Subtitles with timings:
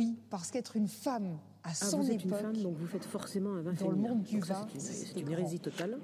[0.00, 2.86] oui, parce qu'être une femme à Ah, son vous êtes époque, une femme, donc vous
[2.86, 5.98] faites forcément un vin dans le monde du vin, c'est une- hérésie totale.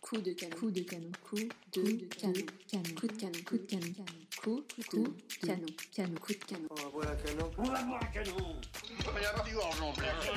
[0.00, 0.56] Coup de canon.
[0.56, 1.10] Coup de canon.
[1.28, 1.42] Coup de
[2.08, 2.32] canon.
[2.70, 2.94] Canon.
[2.96, 3.32] Coup de canon.
[3.44, 3.94] Coup de canon.
[4.40, 5.66] Coup de canon.
[5.92, 6.14] Canon.
[6.20, 6.68] Coup de canon.
[6.70, 7.50] On va boire un canon.
[7.58, 8.56] On va boire un canon
[8.98, 9.92] Il va y avoir du gorge en.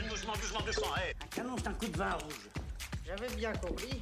[0.10, 0.88] Doucement, doucement, doucement,
[1.24, 2.50] Un canon, c'est un coup de vin rouge.
[3.06, 4.02] J'avais bien compris.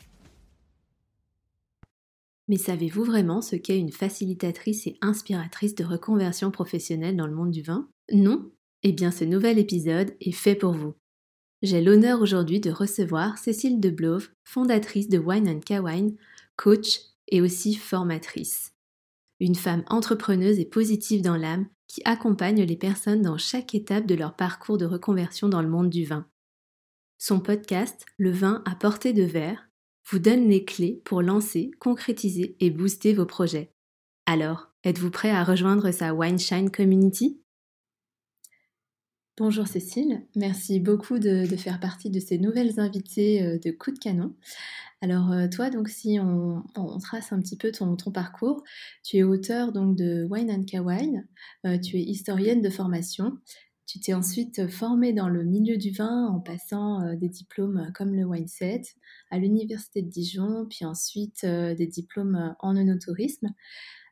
[2.51, 7.51] Mais savez-vous vraiment ce qu'est une facilitatrice et inspiratrice de reconversion professionnelle dans le monde
[7.51, 7.87] du vin?
[8.11, 8.51] Non?
[8.83, 10.93] Eh bien, ce nouvel épisode est fait pour vous.
[11.61, 16.17] J'ai l'honneur aujourd'hui de recevoir Cécile Deblove, fondatrice de Wine and Kawine,
[16.57, 16.99] coach
[17.29, 18.73] et aussi formatrice.
[19.39, 24.15] Une femme entrepreneuse et positive dans l'âme qui accompagne les personnes dans chaque étape de
[24.15, 26.27] leur parcours de reconversion dans le monde du vin.
[27.17, 29.70] Son podcast, Le vin à portée de verre,
[30.09, 33.73] vous donne les clés pour lancer, concrétiser et booster vos projets.
[34.25, 37.41] Alors, êtes-vous prêt à rejoindre sa Wine Shine Community?
[39.37, 43.97] Bonjour Cécile, merci beaucoup de, faire partie de ces nouvelles invitées euh, de Coup de
[43.97, 44.35] Canon.
[45.01, 46.63] Alors euh, toi, donc si on,
[46.99, 48.61] trace un petit peu ton, parcours,
[49.03, 51.27] tu es auteur donc de Wine and Kawine,
[51.65, 53.37] euh, tu es historienne de formation,
[53.85, 58.15] tu t'es ensuite formée dans le milieu du vin en passant euh, des diplômes comme
[58.15, 58.83] le Wineset
[59.29, 63.47] à l'université de Dijon, puis ensuite euh, des diplômes en œnotourisme.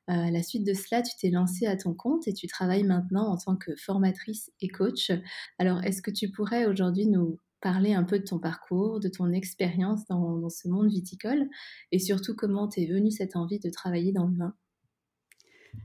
[0.09, 2.83] Euh, à la suite de cela, tu t'es lancée à ton compte et tu travailles
[2.83, 5.11] maintenant en tant que formatrice et coach.
[5.59, 9.31] Alors, est-ce que tu pourrais aujourd'hui nous parler un peu de ton parcours, de ton
[9.31, 11.47] expérience dans, dans ce monde viticole
[11.91, 14.55] et surtout comment t'es venue cette envie de travailler dans le vin?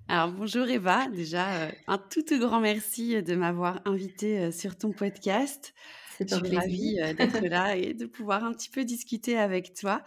[0.09, 4.77] Alors bonjour Eva, déjà euh, un tout, tout grand merci de m'avoir invitée euh, sur
[4.77, 5.75] ton podcast.
[6.19, 6.61] C'est Je un suis plaisir.
[6.61, 10.03] ravie euh, d'être là et de pouvoir un petit peu discuter avec toi.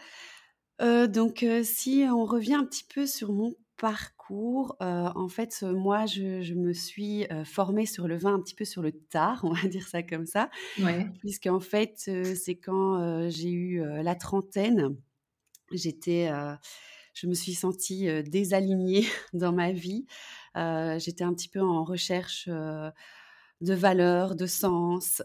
[0.81, 5.59] Euh, donc euh, si on revient un petit peu sur mon parcours, euh, en fait
[5.63, 8.81] euh, moi je, je me suis euh, formée sur le vin un petit peu sur
[8.81, 10.49] le tard, on va dire ça comme ça,
[10.79, 14.95] Ouais, puisqu'en fait euh, c'est quand euh, j'ai eu euh, la trentaine,
[15.71, 16.53] j'étais, euh,
[17.19, 20.05] je me suis sentie désalignée dans ma vie.
[20.55, 25.21] J'étais un petit peu en recherche de valeurs, de sens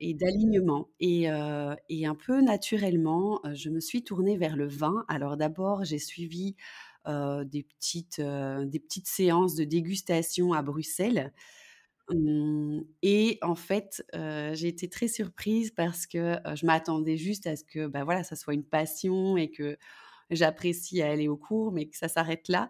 [0.00, 0.88] et d'alignement.
[1.00, 5.04] Et, un peu naturellement, je me suis tournée vers le vin.
[5.08, 6.56] Alors d'abord, j'ai suivi
[7.06, 11.32] des, petites, des petites séances de dégustation à Bruxelles.
[12.08, 17.64] Hum, Et en fait, j'ai été très surprise parce que je m'attendais juste à ce
[17.64, 19.78] que bah voilà, ça soit une passion et que
[20.30, 22.68] j'apprécie aller au cours, mais que ça s'arrête là.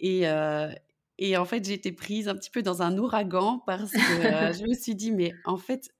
[0.00, 0.70] Et, euh,
[1.18, 4.64] et en fait, été prise un petit peu dans un ouragan parce que euh, je
[4.64, 5.94] me suis dit, mais en fait,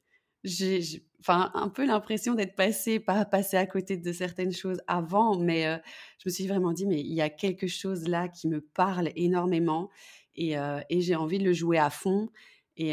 [0.45, 0.81] j'ai
[1.29, 5.77] un peu l'impression d'être passée, pas passée à côté de certaines choses avant, mais euh,
[6.19, 9.11] je me suis vraiment dit, mais il y a quelque chose là qui me parle
[9.17, 9.91] énormément
[10.37, 10.55] et,
[10.91, 12.29] et j'ai envie de le jouer à fond.
[12.77, 12.93] Et,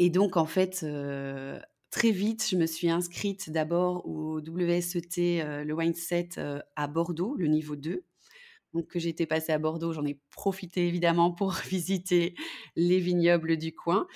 [0.00, 0.84] et donc, en fait,
[1.90, 7.34] très vite, je me suis inscrite d'abord au WSET, euh, le Wineset euh, à Bordeaux,
[7.36, 8.04] le niveau 2.
[8.74, 12.34] Donc, que j'étais passée à Bordeaux, j'en ai profité évidemment pour visiter
[12.76, 14.06] les vignobles du coin.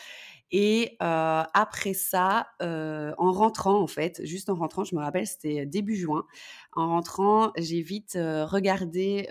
[0.51, 5.65] Et euh, après ça, en rentrant, en fait, juste en rentrant, je me rappelle, c'était
[5.65, 6.27] début juin.
[6.73, 9.27] En rentrant, j'ai vite regardé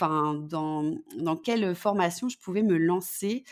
[0.00, 3.44] dans, dans quelle formation je pouvais me lancer.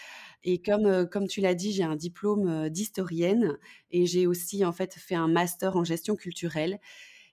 [0.45, 3.59] Et comme, euh, comme tu l'as dit, j'ai un diplôme euh, d'historienne
[3.91, 6.79] et j'ai aussi en fait fait un master en gestion culturelle.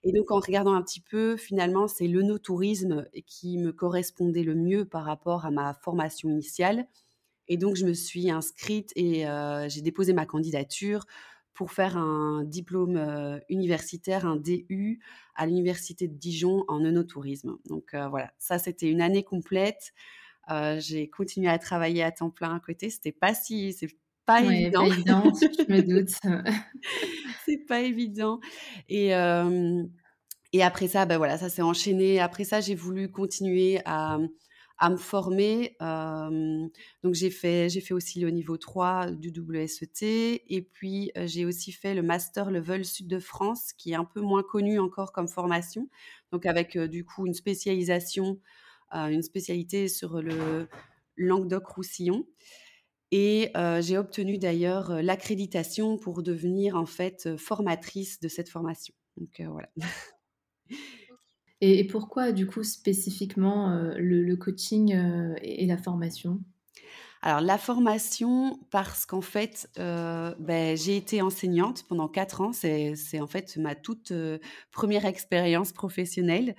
[0.02, 4.84] Et donc en regardant un petit peu, finalement, c'est l'œnotourisme qui me correspondait le mieux
[4.84, 6.86] par rapport à ma formation initiale.
[7.48, 11.06] Et donc je me suis inscrite et euh, j'ai déposé ma candidature
[11.54, 15.00] pour faire un diplôme universitaire, un DU
[15.34, 17.56] à l'université de Dijon en œnotourisme.
[17.64, 19.94] Donc voilà, ça c'était une année complète.
[20.50, 22.90] Euh, j'ai continué à travailler à temps plein à côté.
[22.90, 23.88] C'était pas si, c'est
[24.24, 24.80] pas ouais, évident.
[24.80, 26.10] pas évident, je me doute.
[27.46, 28.40] c'est pas évident.
[28.88, 29.08] Et,
[30.52, 32.20] et après ça, ben voilà, ça s'est enchaîné.
[32.20, 34.18] Après ça, j'ai voulu continuer à,
[34.78, 35.76] à me former.
[35.80, 36.68] Euh,
[37.02, 40.42] donc j'ai fait, j'ai fait aussi le niveau 3 du WSET.
[40.48, 44.20] Et puis j'ai aussi fait le Master Level Sud de France, qui est un peu
[44.20, 45.88] moins connu encore comme formation.
[46.32, 48.38] Donc avec euh, du coup une spécialisation,
[48.90, 50.68] une spécialité sur le
[51.16, 52.26] Languedoc-Roussillon.
[53.12, 58.94] Et j'ai obtenu d'ailleurs l'accréditation pour devenir en fait formatrice de cette formation.
[59.16, 59.68] Donc voilà.
[61.62, 64.94] Et pourquoi du coup spécifiquement le, le, coaching
[65.40, 66.40] et la formation?
[67.22, 72.52] Alors la formation, parce qu'en fait, ben, j'ai été enseignante pendant quatre ans.
[72.52, 74.12] C'est en fait ma toute
[74.70, 76.54] première expérience professionnelle.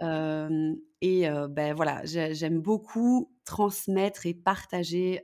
[0.00, 5.20] Et ben voilà, j'aime beaucoup transmettre et partager.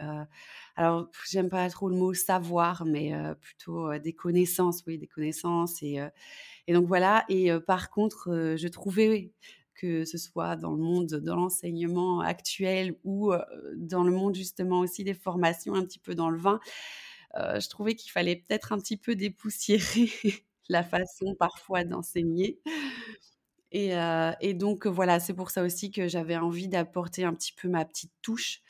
[0.76, 5.82] alors, j'aime pas trop le mot savoir, mais plutôt des connaissances, oui, des connaissances.
[5.82, 6.00] Et,
[6.68, 7.24] donc voilà.
[7.28, 9.32] Et par contre, je trouvais
[9.74, 13.32] que ce soit dans le monde de l'enseignement actuel ou
[13.76, 16.60] dans le monde justement aussi des formations un petit peu dans le vin,
[17.34, 20.10] je trouvais qu'il fallait peut-être un petit peu dépoussiérer
[20.68, 22.60] la façon parfois d'enseigner.
[23.72, 23.92] Et,
[24.40, 27.84] et, donc voilà, c'est pour ça aussi que j'avais envie d'apporter un petit peu ma
[27.84, 28.62] petite touche.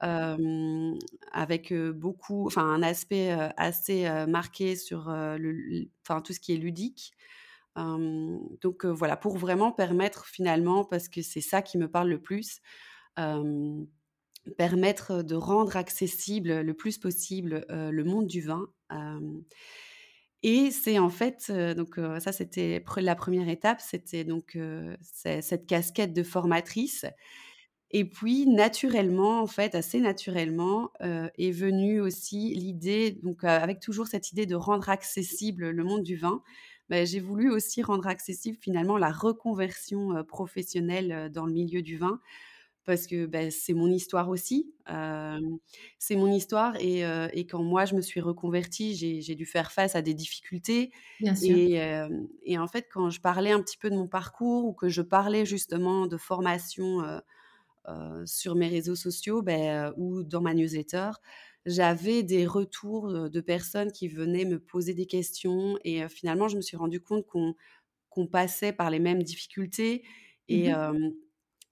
[0.00, 7.12] avec beaucoup, enfin un aspect assez marqué sur enfin, tout ce qui est ludique,
[7.76, 12.60] donc voilà, pour vraiment permettre finalement, parce que c'est ça qui me parle le plus,
[14.56, 18.68] permettre de rendre accessible le plus possible le monde du vin.
[20.42, 24.56] Et c'est en fait, donc ça c'était la première étape, c'était donc
[25.02, 27.06] cette casquette de formatrice.
[27.90, 34.30] Et puis naturellement, en fait, assez naturellement, est venue aussi l'idée, donc avec toujours cette
[34.32, 36.42] idée de rendre accessible le monde du vin,
[36.90, 42.20] bah, j'ai voulu aussi rendre accessible finalement la reconversion professionnelle dans le milieu du vin
[42.88, 44.72] parce que bah, c'est mon histoire aussi.
[45.98, 47.02] c'est mon histoire et,
[47.46, 50.90] quand moi je me suis reconvertie, j'ai dû faire face à des difficultés.
[51.20, 51.58] Bien sûr.
[52.42, 55.02] Et, en fait, quand je parlais un petit peu de mon parcours ou que je
[55.02, 57.02] parlais justement de formation
[58.26, 61.10] sur mes réseaux sociaux bah, ou dans ma newsletter,
[61.66, 66.62] j'avais des retours de personnes qui venaient me poser des questions et finalement je me
[66.62, 70.04] suis rendu compte qu'on passait par les mêmes difficultés
[70.48, 71.12] et, mmh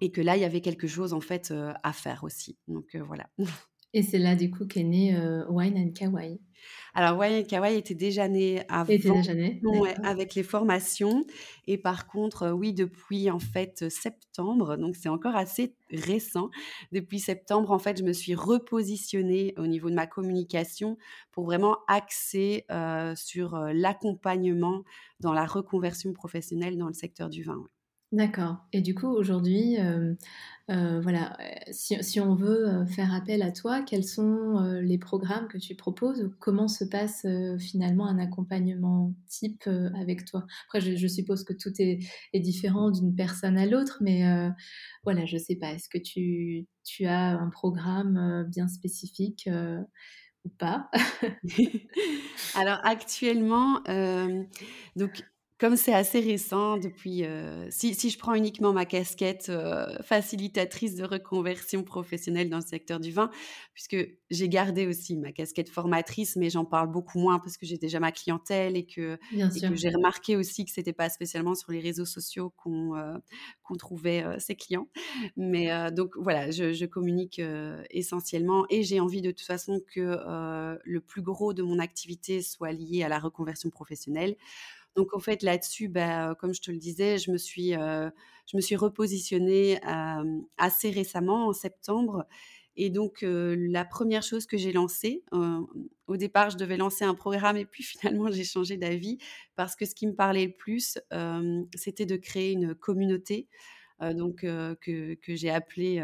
[0.01, 1.53] et que là il y avait quelque chose en fait
[1.83, 2.57] à faire aussi.
[2.69, 3.29] Donc voilà.
[3.95, 5.17] Et c'est là du coup qu'est né
[5.49, 6.39] Wine and Kawaii.
[6.95, 9.61] Alors, Wine Kawaii était déjà né avant, était déjà né,
[10.03, 11.25] avec les formations.
[11.67, 16.51] Et par contre, oui, depuis en fait septembre, donc c'est encore assez récent.
[16.93, 20.97] Depuis septembre, en fait, je me suis repositionnée au niveau de ma communication
[21.33, 22.67] pour vraiment axer
[23.15, 24.83] sur l'accompagnement
[25.21, 27.63] dans la reconversion professionnelle dans le secteur du vin.
[28.13, 28.59] D'accord.
[28.73, 30.15] Et du coup, aujourd'hui, euh,
[30.71, 31.37] euh, voilà,
[31.73, 36.31] si, on veut euh, faire appel à toi, quels sont les programmes que tu proposes
[36.39, 37.27] Comment se passe
[37.59, 40.47] finalement un accompagnement type avec toi?
[40.67, 41.99] Après, je, suppose que tout est,
[42.39, 44.23] différent d'une personne à l'autre, mais
[45.03, 45.73] voilà, je sais pas.
[45.73, 49.49] Est-ce que tu, as un programme bien spécifique
[50.45, 50.91] ou pas?
[52.55, 53.83] Alors actuellement,
[54.95, 55.25] donc
[55.59, 57.25] comme c'est assez récent, depuis,
[57.71, 59.51] si, si, je prends uniquement ma casquette
[60.03, 63.31] facilitatrice de reconversion professionnelle dans le secteur du vin,
[63.73, 63.97] puisque
[64.31, 68.01] j'ai gardé aussi ma casquette formatrice, mais j'en parle beaucoup moins parce que j'ai déjà
[68.01, 69.19] ma clientèle et que,
[69.51, 72.93] j'ai remarqué aussi que c'était pas spécialement sur les réseaux sociaux qu'on
[73.63, 74.89] qu'on trouvait ses clients.
[75.37, 77.41] Mais donc voilà, je, je communique
[77.91, 82.73] essentiellement et j'ai envie de toute façon que le plus gros de mon activité soit
[82.73, 84.37] lié à la reconversion professionnelle.
[84.97, 88.61] Donc en fait là-dessus, bah, comme je te le disais, je me suis, je me
[88.61, 89.81] suis repositionnée
[90.59, 92.27] assez récemment en septembre.
[92.79, 95.25] Et donc la première chose que j'ai lancée,
[96.07, 99.19] au départ je devais lancer un programme et puis finalement j'ai changé d'avis
[99.55, 100.99] parce que ce qui me parlait le plus,
[101.75, 103.49] c'était de créer une communauté.
[104.01, 106.03] Donc que, que j'ai appelé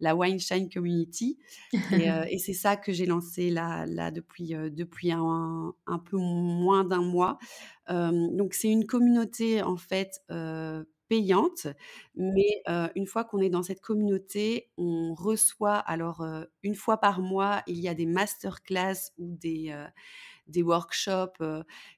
[0.00, 1.38] la Wine Shine Community.
[2.30, 7.02] Et, c'est ça que j'ai lancé là, là depuis, depuis un, un, peu moins d'un
[7.02, 7.38] mois.
[7.88, 10.22] donc c'est une communauté en fait
[11.08, 11.66] payante,
[12.14, 12.62] mais
[12.94, 16.24] une fois qu'on est dans cette communauté, on reçoit alors
[16.62, 19.74] une fois par mois, il y a des masterclass ou des
[20.48, 21.42] des workshops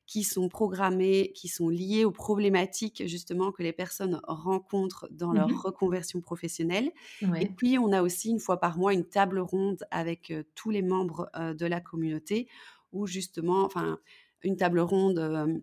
[0.06, 5.48] qui sont programmés, qui sont liés aux problématiques justement que les personnes rencontrent dans leur
[5.48, 6.90] mmh reconversion professionnelle.
[7.38, 10.82] Et puis, on a aussi une fois par mois une table ronde avec tous les
[10.82, 12.48] membres de la communauté
[12.92, 13.98] où justement, enfin,
[14.42, 15.62] une table ronde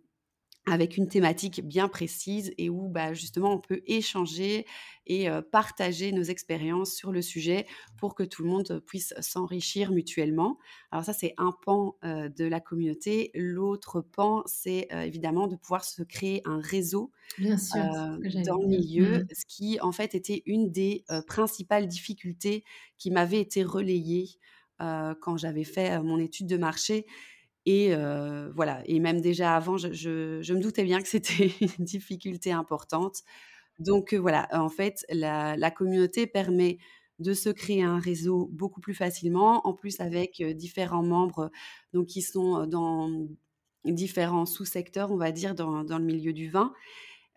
[0.70, 4.66] avec une thématique bien précise et où bah, justement on peut échanger
[5.06, 7.66] et partager nos expériences sur le sujet
[7.98, 10.58] pour que tout le monde puisse s'enrichir mutuellement.
[10.92, 13.32] Alors ça c'est un pan de la communauté.
[13.34, 17.78] L'autre pan c'est évidemment de pouvoir se créer un réseau bien sûr,
[18.46, 19.28] dans le milieu, mmh.
[19.34, 22.66] ce qui en fait était une des principales difficultés
[22.98, 24.28] qui m'avait été relayée
[24.80, 27.06] quand j'avais fait mon étude de marché.
[27.70, 27.94] Et
[28.56, 33.24] voilà, et même déjà avant, je, me doutais bien que c'était une difficulté importante.
[33.78, 36.78] Donc voilà, en fait, la, communauté permet
[37.20, 41.52] de se créer un réseau beaucoup plus facilement, en plus avec différents membres
[41.92, 43.28] donc qui sont dans
[43.84, 46.72] différents sous-secteurs, on va dire, dans, le milieu du vin,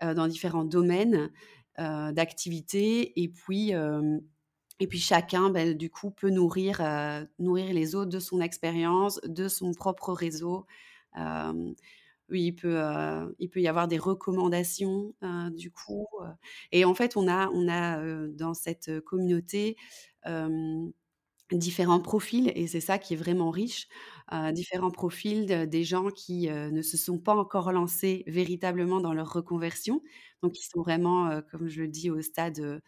[0.01, 1.33] dans différents domaines
[1.77, 3.21] d'activité.
[3.21, 3.73] Et puis,
[4.81, 6.81] et puis chacun, ben, du coup, peut nourrir,
[7.39, 10.67] nourrir les autres de son expérience, de son propre réseau.
[12.29, 12.81] Oui, il peut,
[13.41, 15.15] il peut y avoir des recommandations
[15.53, 16.07] du coup.
[16.73, 19.77] et en fait, on a, on a dans cette communauté
[21.53, 23.89] différents profils et c'est ça qui est vraiment riche.
[24.53, 30.01] différents profils des gens qui ne se sont pas encore lancés véritablement dans leur reconversion,
[30.43, 32.81] donc qui sont vraiment, comme je le dis, au stade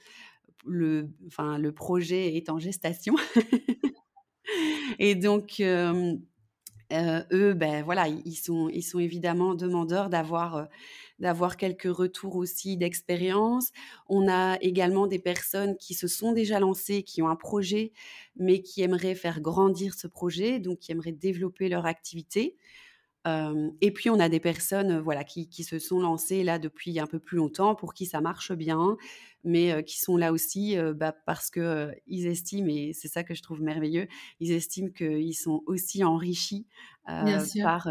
[0.64, 3.14] le, enfin, le projet est en gestation.
[4.98, 10.68] et donc eux, ben voilà, ils sont, ils sont évidemment demandeurs d'avoir
[11.22, 13.70] d'avoir quelques retours aussi d'expérience.
[14.08, 17.92] On a également des personnes qui se sont déjà lancées, qui ont un projet,
[18.36, 22.56] mais qui aimeraient faire grandir ce projet, donc qui aimeraient développer leur activité
[23.24, 27.18] et puis on a des personnes voilà qui, se sont lancées là depuis un peu
[27.18, 28.96] plus longtemps pour qui ça marche bien,
[29.44, 33.42] mais qui sont là aussi bah, parce que ils estiment et c'est ça que je
[33.42, 34.08] trouve merveilleux,
[34.40, 36.66] ils estiment qu'ils sont aussi enrichis
[37.06, 37.88] par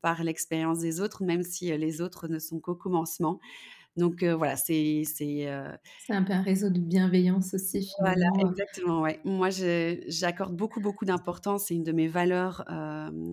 [0.00, 3.40] par l'expérience des autres, même si les autres ne sont qu'au commencement.
[3.96, 9.20] Donc voilà, c'est c'est un peu un réseau de bienveillance aussi Voilà, exactement, ouais.
[9.24, 11.66] Moi, j'accorde beaucoup, beaucoup d'importance.
[11.66, 12.64] C'est une de mes valeurs,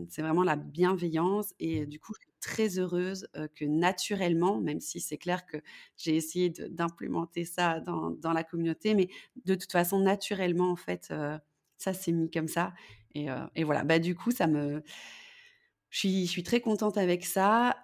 [0.10, 5.00] c'est vraiment la bienveillance et du coup, je suis très heureuse que naturellement, même si
[5.00, 5.58] c'est clair que
[5.96, 9.08] j'ai essayé d'implémenter ça dans, dans, la communauté, mais
[9.46, 11.14] de toute façon, naturellement, en fait,
[11.78, 12.74] ça s'est mis comme ça.
[13.16, 14.84] Et, et, voilà, bah, du coup, ça me...
[15.90, 17.78] Je suis, je suis très contente avec ça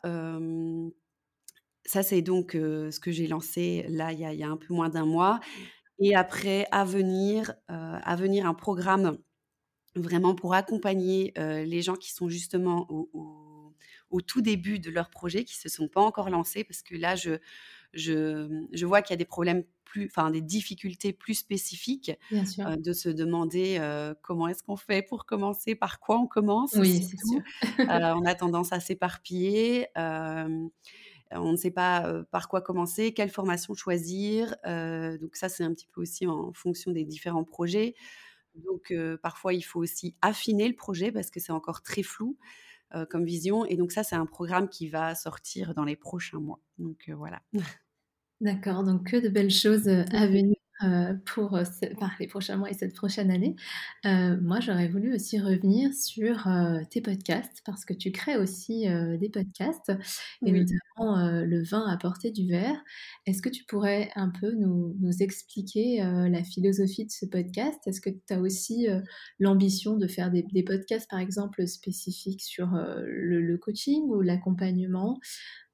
[1.86, 5.06] ça, c'est donc ce que j'ai lancé là, il y, a, un peu moins d'un
[5.06, 5.40] mois.
[6.00, 9.18] Et après, à venir, à venir un programme
[9.96, 13.10] vraiment pour accompagner les gens qui sont justement au,
[14.10, 16.96] au, tout début de leur projet, qui ne se sont pas encore lancés, parce que
[16.96, 17.38] là, je,
[17.94, 22.94] je, je vois qu'il y a des problèmes plus, enfin des difficultés plus spécifiques de
[22.94, 23.80] se demander
[24.22, 26.74] comment est-ce qu'on fait pour commencer, par quoi on commence.
[26.74, 27.42] Oui, c'est sûr.
[28.18, 29.88] on a tendance à s'éparpiller.
[31.34, 34.56] Euh, on ne sait pas par quoi commencer, quelle formation choisir.
[34.66, 37.96] donc ça, c'est un petit peu aussi en fonction des différents projets.
[38.56, 42.38] Donc parfois, il faut aussi affiner le projet parce que c'est encore très flou
[43.10, 43.66] comme vision.
[43.66, 46.62] Et donc ça, c'est un programme qui va sortir dans les prochains mois.
[46.78, 47.42] Donc voilà.
[48.42, 51.64] D'accord, donc que de belles choses à venir euh, pour euh,
[52.20, 53.56] les prochains mois et cette prochaine année.
[54.06, 56.50] Euh, moi, j'aurais voulu aussi revenir sur
[56.90, 58.86] tes podcasts parce que tu crées aussi
[59.20, 59.94] des podcasts
[60.46, 62.78] et notamment le vin à portée du verre.
[63.26, 67.80] Est-ce que tu pourrais un peu nous, expliquer la philosophie de ce podcast?
[67.86, 68.88] Est-ce que tu as aussi
[69.40, 75.20] l'ambition de faire des, podcasts, par exemple, spécifiques sur le, coaching ou l'accompagnement?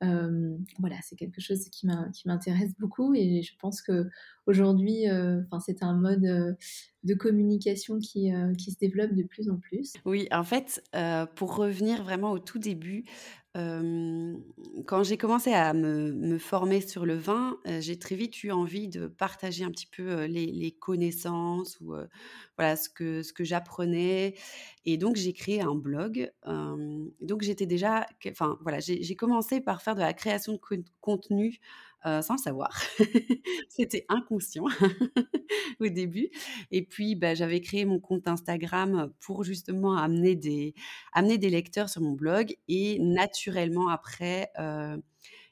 [0.01, 1.87] Voilà, c'est quelque chose qui
[2.25, 4.09] m'intéresse beaucoup et je pense que
[4.47, 6.57] aujourd'hui, enfin, c'est un mode
[7.03, 9.93] de communication qui, qui, se développe de plus en plus.
[10.05, 10.83] Oui, en fait,
[11.35, 13.05] pour revenir vraiment au tout début,
[13.53, 19.07] quand j'ai commencé à me, former sur le vin, j'ai très vite eu envie de
[19.07, 21.95] partager un petit peu les, connaissances ou
[22.57, 24.35] voilà ce que, ce que j'apprenais.
[24.85, 26.31] Et donc j'ai créé un blog.
[26.45, 30.59] donc j'étais déjà, enfin voilà, j'ai commencé par faire de la création de
[31.01, 31.59] contenu
[32.03, 32.81] sans le savoir.
[33.69, 34.65] C'était inconscient
[35.79, 36.29] au début.
[36.71, 40.73] Et puis, bah, j'avais créé mon compte Instagram pour justement amener des,
[41.13, 42.55] amener des lecteurs sur mon blog.
[42.67, 44.51] Et naturellement, après,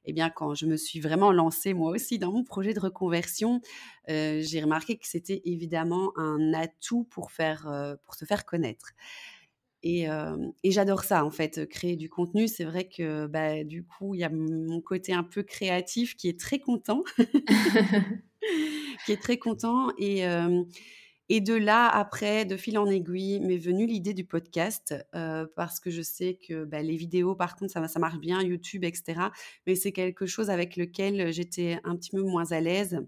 [0.06, 3.62] eh bien, quand je me suis vraiment lancée moi aussi dans mon projet de reconversion,
[4.08, 8.94] j'ai remarqué que c'était évidemment un atout pour, faire, pour se faire connaître.
[9.84, 10.08] Et,
[10.66, 12.48] j'adore ça, en fait, créer du contenu.
[12.48, 16.28] C'est vrai que bah, du coup, il y a mon côté un peu créatif qui
[16.28, 17.04] est très content.
[19.06, 19.90] qui est très content.
[19.98, 20.24] Et,
[21.30, 24.96] et de là, après, de fil en aiguille, m'est venue l'idée du podcast.
[25.56, 28.84] parce que je sais que bah, les vidéos, par contre, ça, ça marche bien, YouTube,
[28.84, 29.22] etc.
[29.66, 33.02] Mais c'est quelque chose avec lequel j'étais un petit peu moins à l'aise.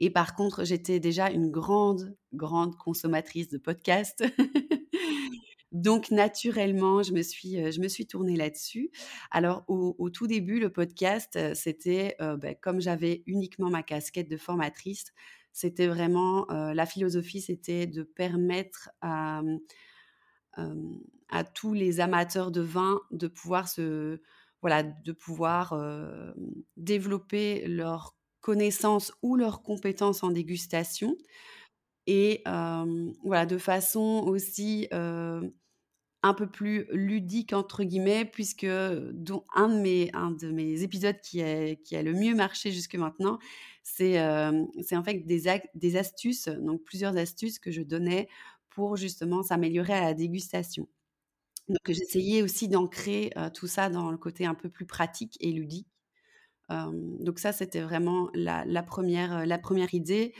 [0.00, 4.24] Et par contre, j'étais déjà une grande, grande consommatrice de podcasts.
[5.72, 8.90] Donc naturellement, je me suis, je me suis tournée là-dessus.
[9.30, 15.12] Alors au, tout début, le podcast, c'était bah, comme j'avais uniquement ma casquette de formatrice,
[15.52, 19.42] c'était vraiment la philosophie, c'était de permettre à,
[21.28, 24.20] à tous les amateurs de vin de pouvoir se
[24.62, 25.78] voilà, de pouvoir
[26.76, 31.16] développer leurs connaissances ou leurs compétences en dégustation.
[32.10, 32.42] Et
[33.22, 38.66] voilà, de façon aussi un peu plus ludique, entre guillemets, puisque
[39.12, 42.72] dont un, de mes, un de mes épisodes qui a, qui a le mieux marché
[42.72, 43.38] jusque maintenant,
[43.82, 44.14] c'est
[44.82, 45.42] c'est en fait des,
[45.74, 48.28] des astuces, donc plusieurs astuces que je donnais
[48.70, 50.88] pour justement s'améliorer à la dégustation.
[51.68, 55.88] Donc j'essayais aussi d'ancrer tout ça dans le côté un peu plus pratique et ludique.
[56.70, 60.32] donc ça, c'était vraiment la, première, la première idée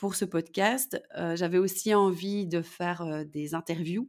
[0.00, 1.00] pour ce podcast.
[1.34, 4.08] J'avais aussi envie de faire des interviews,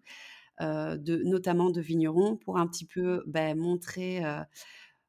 [0.60, 4.24] de, notamment de vignerons, pour un petit peu ben, montrer,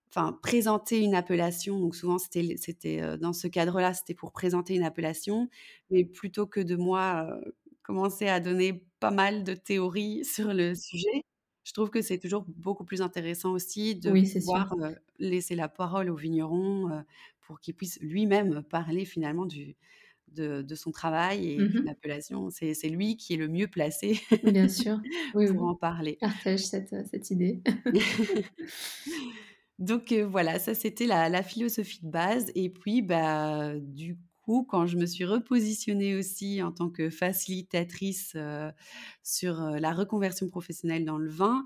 [0.08, 1.78] enfin présenter une appellation.
[1.78, 5.48] Donc souvent, c'était, c'était dans ce cadre-là, c'était pour présenter une appellation,
[5.90, 7.28] mais plutôt que de moi
[7.82, 11.24] commencer à donner pas mal de théories sur le sujet
[11.64, 14.74] je trouve que c'est toujours beaucoup plus intéressant aussi de pouvoir
[15.20, 17.04] laisser la parole au vigneron
[17.40, 19.76] pour qu'il puisse lui-même parler finalement du,
[20.34, 22.48] de, son travail et mmh l'appellation.
[22.50, 25.00] C'est lui qui est le mieux placé Bien sûr.
[25.32, 26.18] pour en parler.
[26.20, 27.60] Partage cette, cette idée.
[29.78, 32.52] Donc voilà, ça c'était la, la, philosophie de base.
[32.54, 34.16] Et puis, bah, du
[34.68, 38.36] quand je me suis repositionnée aussi en tant que facilitatrice
[39.22, 41.64] sur la reconversion professionnelle dans le vin,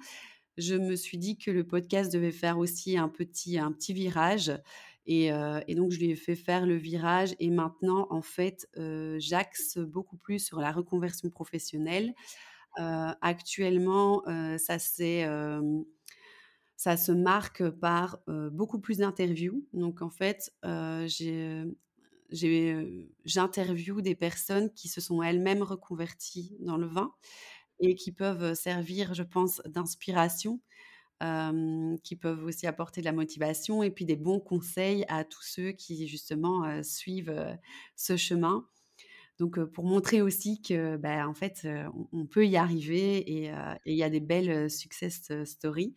[0.56, 4.52] je me suis dit que le podcast devait faire aussi un petit, un petit virage.
[5.06, 5.30] Et,
[5.74, 7.34] donc, je lui ai fait faire le virage.
[7.38, 8.68] Et maintenant, en fait,
[9.18, 12.14] j'axe beaucoup plus sur la reconversion professionnelle.
[12.76, 14.22] actuellement,
[14.58, 14.78] ça
[16.78, 18.18] ça se marque par
[18.52, 19.66] beaucoup plus d'interviews.
[19.72, 20.52] Donc, en fait,
[23.24, 27.14] j'interviewe des personnes qui se sont elles-mêmes reconverties dans le vin
[27.80, 30.60] et qui peuvent servir, je pense, d'inspiration,
[32.02, 35.72] qui peuvent aussi apporter de la motivation et puis des bons conseils à tous ceux
[35.72, 37.58] qui justement suivent
[37.94, 38.66] ce chemin.
[39.38, 41.66] Donc, pour montrer aussi que, bah, en fait,
[42.12, 43.52] on, peut y arriver et
[43.86, 45.94] il y a des belles success stories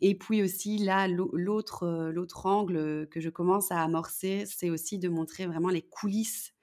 [0.00, 5.08] et puis aussi là, l'autre, l'autre angle que je commence à amorcer, c'est aussi de
[5.08, 6.54] montrer vraiment les coulisses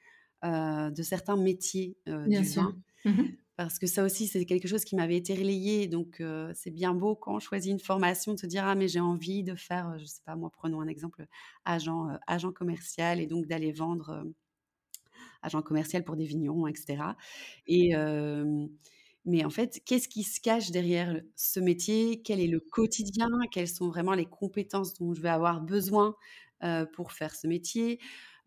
[0.43, 2.75] de certains métiers du vin.
[3.05, 3.23] Mmh
[3.59, 5.87] Parce que ça aussi, c'est quelque chose qui m'avait été relayé.
[5.89, 9.01] Donc, c'est bien beau quand on choisit une formation de se dire Ah, mais j'ai
[9.01, 11.25] envie de faire, je ne sais pas, moi, prenons un exemple,
[11.65, 14.23] agent, agent commercial et donc d'aller vendre
[15.41, 17.15] agent commercial pour des vignerons, etc.
[17.67, 17.93] Et,
[19.25, 22.21] mais en fait, qu'est-ce qui se cache derrière ce métier?
[22.23, 23.27] Quel est le quotidien?
[23.51, 26.15] Quelles sont vraiment les compétences dont je vais avoir besoin
[26.93, 27.99] pour faire ce métier?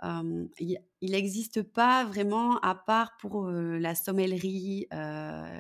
[0.03, 4.87] Il n'existe pas vraiment, à part pour la sommellerie,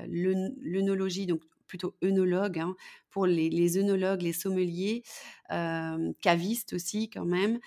[0.08, 2.76] l'œnologie, donc plutôt œnologue, hein,
[3.08, 5.02] pour les, les, œnologues, les sommeliers,
[5.48, 7.58] cavistes aussi quand même.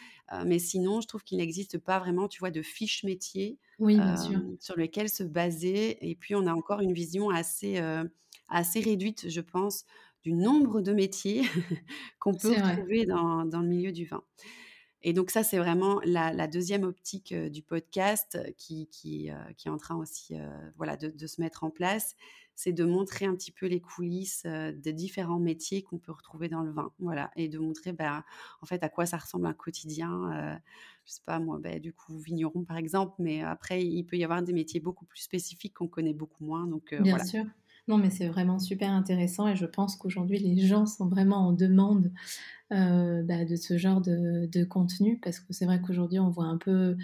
[0.45, 3.57] mais sinon, je trouve qu'il n'existe pas vraiment, tu vois, de fiches métier
[4.59, 5.97] sur lesquelles se baser.
[6.07, 7.81] Et puis, on a encore une vision assez,
[8.49, 9.85] assez réduite, je pense,
[10.23, 11.43] du nombre de métiers
[12.19, 14.23] qu'on peut retrouver dans, dans, le milieu du vin.
[15.07, 19.77] Et donc ça, c'est vraiment la, deuxième optique du podcast qui, qui, qui, est en
[19.77, 20.35] train aussi
[20.77, 22.15] voilà, de, de, se mettre en place.
[22.55, 26.63] C'est de montrer un petit peu les coulisses des différents métiers qu'on peut retrouver dans
[26.63, 28.25] le vin, voilà, et de montrer, bah,
[28.61, 30.31] en fait, à quoi ça ressemble un quotidien.
[30.31, 30.57] Je
[31.05, 34.23] je sais pas moi, bah, du coup, vigneron par exemple, mais après, il peut y
[34.23, 37.45] avoir des métiers beaucoup plus spécifiques qu'on connaît beaucoup moins, donc Bien sûr.
[37.87, 41.53] Non, mais c'est vraiment super intéressant et je pense qu'aujourd'hui, les gens sont vraiment en
[41.53, 42.11] demande
[42.71, 46.97] bah, de ce genre de, contenu parce que c'est vrai qu'aujourd'hui, on voit un peu,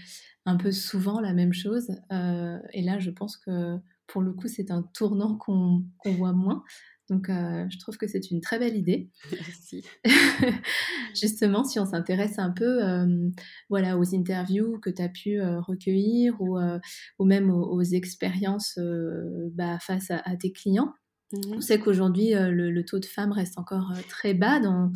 [0.45, 1.91] un peu souvent la même chose.
[2.09, 6.63] et là, je pense que pour le coup, c'est un tournant qu'on voit moins.
[7.11, 9.09] Donc, euh, je trouve que c'est une très belle idée.
[9.33, 9.83] Merci.
[11.13, 13.29] Justement, si on s'intéresse un peu euh,
[13.69, 16.57] voilà, aux interviews que tu as pu euh, recueillir ou,
[17.19, 18.79] ou même aux, expériences
[19.51, 20.93] bah, face à, tes clients,
[21.33, 24.91] Mmh On sait qu'aujourd'hui, euh, le, taux de femmes reste encore euh, très bas dans,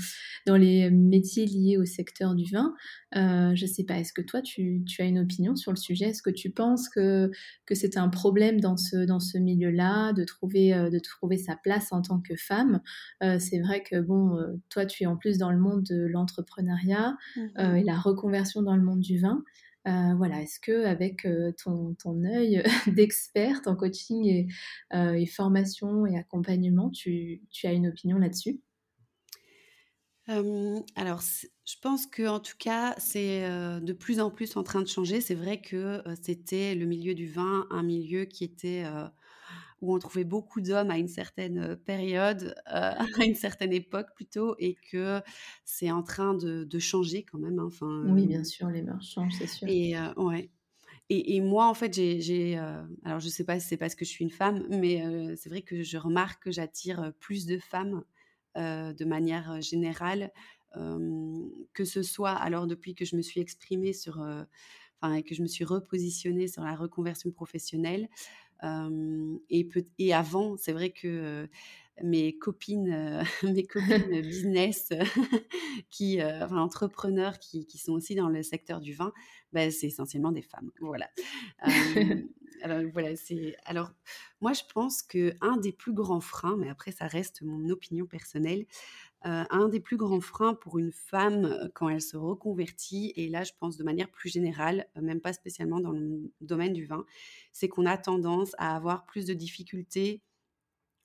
[0.46, 2.74] dans les métiers liés au secteur du vin.
[3.16, 6.06] Euh, je ne sais pas, est-ce que toi, tu, as une opinion sur le sujet?
[6.06, 7.32] Est-ce que tu penses que,
[7.66, 11.92] que c'est un problème dans ce, dans ce milieu-là de trouver, de trouver sa place
[11.92, 12.82] en tant que femme?
[13.22, 14.38] C'est vrai que, bon,
[14.70, 18.76] toi, tu es en plus dans le monde de l'entrepreneuriat mmh et la reconversion dans
[18.76, 19.44] le monde du vin.
[19.88, 24.50] Euh, voilà, est-ce que avec euh, ton, œil d'experte en coaching
[24.94, 28.60] euh, et, formation et accompagnement, tu, as une opinion là-dessus?
[30.28, 34.88] Alors, je pense que en tout cas, c'est de plus en plus en train de
[34.88, 35.22] changer.
[35.22, 38.86] C'est vrai que c'était le milieu du vin, un milieu qui était
[39.82, 44.78] où on trouvait beaucoup d'hommes à une certaine période, à une certaine époque plutôt, et
[44.92, 45.22] que
[45.64, 47.60] c'est en train de, changer quand même.
[47.60, 49.68] Hein, enfin, oui, bien sûr, les mœurs changent, c'est sûr.
[49.68, 50.50] Et ouais.
[51.10, 52.58] Et, moi, en fait, j'ai,
[53.04, 55.04] alors je sais pas si c'est parce que je suis une femme, mais
[55.36, 58.04] c'est vrai que je remarque que j'attire plus de femmes
[58.56, 60.32] de manière générale,
[60.74, 64.18] que ce soit alors depuis que je me suis exprimée sur,
[65.02, 68.10] enfin que je me suis repositionnée sur la reconversion professionnelle,
[68.64, 71.48] et, et avant, c'est vrai que
[72.04, 74.90] mes copines, mes copines business,
[75.90, 79.14] qui, enfin, entrepreneurs qui, qui, sont aussi dans le secteur du vin,
[79.54, 80.72] bah, c'est essentiellement des femmes.
[80.80, 81.10] Voilà.
[82.62, 83.56] alors, voilà, c'est.
[83.66, 83.92] Alors,
[84.42, 88.06] moi, je pense que un des plus grands freins, mais après, ça reste mon opinion
[88.06, 88.66] personnelle,
[89.26, 93.52] un des plus grands freins pour une femme quand elle se reconvertit, et là, je
[93.60, 97.06] pense de manière plus générale, même pas spécialement dans le domaine du vin,
[97.52, 100.22] c'est qu'on a tendance à avoir plus de difficultés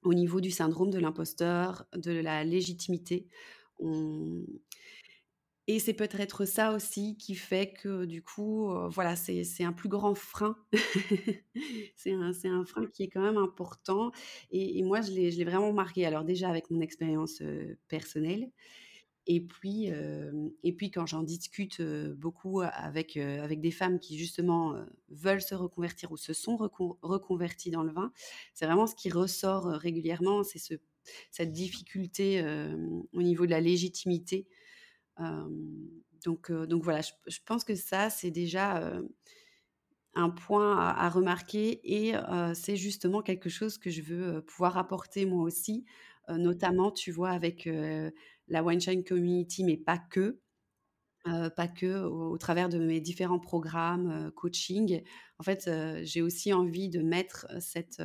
[0.02, 3.26] au niveau du syndrome de l'imposteur, de la légitimité.
[5.70, 10.16] Et c'est peut-être ça aussi qui fait que du coup, voilà, c'est un plus grand
[10.16, 10.56] frein.
[11.94, 14.10] c'est un, un, frein qui est quand même important.
[14.50, 16.04] Et, moi, je l'ai vraiment marqué.
[16.04, 17.40] Alors déjà avec mon expérience
[17.86, 18.50] personnelle,
[19.28, 19.92] et puis,
[20.64, 24.74] et puis quand j'en discute beaucoup avec, avec des femmes qui justement
[25.08, 28.12] veulent se reconvertir ou se sont reconverties dans le vin,
[28.54, 30.74] c'est vraiment ce qui ressort régulièrement, c'est ce,
[31.30, 32.44] cette difficulté
[33.12, 34.48] au niveau de la légitimité.
[36.24, 39.00] Donc, donc voilà, je, pense que ça, c'est déjà
[40.14, 42.14] un point à, remarquer et
[42.54, 45.84] c'est justement quelque chose que je veux pouvoir apporter moi aussi,
[46.28, 47.68] notamment, tu vois, avec
[48.48, 50.40] la Wine Shine Community, mais pas que.
[51.24, 55.02] pas que au, travers de mes différents programmes, coaching.
[55.38, 55.70] En fait,
[56.02, 58.02] j'ai aussi envie de mettre cette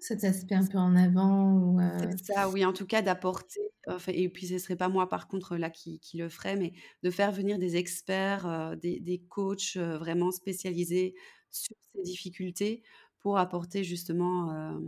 [0.00, 1.80] cet aspect un peu en avant ou
[2.22, 3.60] ça oui en tout cas d'apporter
[4.08, 7.32] et puis ce serait pas moi par contre là qui, le ferait mais de faire
[7.32, 11.14] venir des experts des, des, coachs vraiment spécialisés
[11.50, 12.82] sur ces difficultés
[13.20, 14.80] pour apporter justement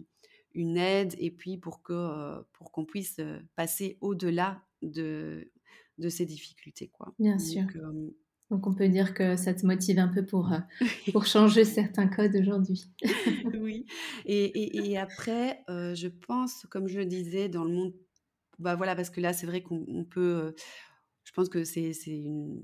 [0.54, 3.20] une aide et puis pour que pour qu'on puisse
[3.54, 5.50] passer au-delà de
[5.98, 7.14] de ces difficultés quoi.
[7.18, 7.64] Bien sûr.
[8.50, 10.50] Donc on peut dire que ça te motive un peu pour
[11.12, 12.84] pour changer certains codes aujourd'hui.
[13.60, 13.86] oui.
[14.24, 17.92] Et, et, après je pense comme je le disais dans le monde
[18.58, 20.54] bah voilà parce que là c'est vrai qu'on peut
[21.26, 21.92] je pense que c'est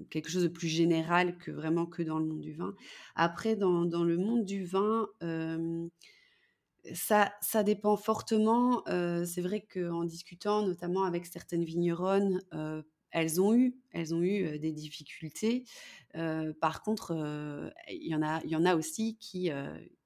[0.09, 2.75] quelque chose de plus général que vraiment que dans le monde du vin.
[3.17, 5.09] Après, dans, dans le monde du vin,
[6.95, 8.85] ça, ça dépend fortement.
[8.87, 12.41] c'est vrai qu'en discutant notamment avec certaines vigneronnes,
[13.13, 15.65] elles ont eu, elles ont eu des difficultés.
[16.61, 19.51] par contre, il y en a, il y en a aussi qui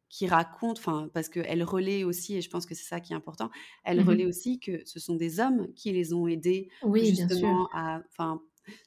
[0.08, 3.16] qui racontent, enfin parce qu'elles relaient aussi, et je pense que c'est ça qui est
[3.16, 3.50] important,
[3.84, 7.68] elles mmh relaient aussi que ce sont des hommes qui les ont aidés oui, justement
[7.72, 8.40] à, enfin